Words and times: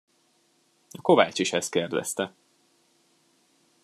A 0.91 1.01
kovács 1.01 1.39
is 1.39 1.53
ezt 1.53 1.71
kérdezte. 1.71 2.33